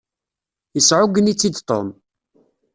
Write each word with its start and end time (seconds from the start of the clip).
Yesεuggen-itt-id 0.75 1.55
Tom. 1.69 1.87